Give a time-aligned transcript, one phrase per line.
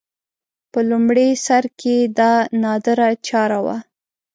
[0.71, 3.77] په لومړي سر کې دا نادره چاره وه